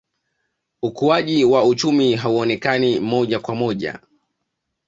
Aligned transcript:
ukuaji 0.81 1.45
wa 1.45 1.63
uchumi 1.65 2.15
haukuonekana 2.15 3.01
moja 3.01 3.39
kwa 3.39 3.55
moja 3.55 3.99